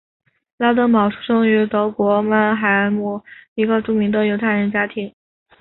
[0.57, 3.21] 拉登堡出生于德国曼海姆
[3.53, 5.13] 一个著名的犹太人家庭。